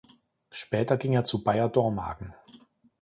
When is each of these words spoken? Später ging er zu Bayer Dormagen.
Später 0.49 0.97
ging 0.97 1.13
er 1.13 1.25
zu 1.25 1.43
Bayer 1.43 1.69
Dormagen. 1.69 2.33